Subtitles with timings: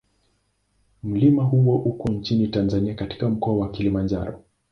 [1.03, 4.43] Mlima huo uko nchini Tanzania katika Mkoa wa Kilimanjaro.